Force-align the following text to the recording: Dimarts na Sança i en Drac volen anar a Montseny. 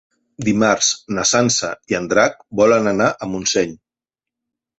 Dimarts 0.45 0.87
na 1.17 1.25
Sança 1.31 1.69
i 1.93 1.99
en 1.99 2.07
Drac 2.15 2.41
volen 2.63 2.91
anar 2.93 3.11
a 3.27 3.31
Montseny. 3.37 3.79